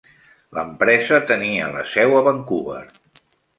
[0.57, 2.83] L'empresa tenia la seu a Vancouver.